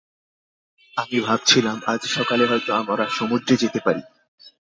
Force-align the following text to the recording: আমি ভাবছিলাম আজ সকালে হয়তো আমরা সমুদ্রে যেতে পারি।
আমি 0.97 1.17
ভাবছিলাম 1.21 1.77
আজ 1.87 2.01
সকালে 2.07 2.43
হয়তো 2.45 2.69
আমরা 2.75 3.03
সমুদ্রে 3.09 3.55
যেতে 3.57 3.79
পারি। 3.85 4.01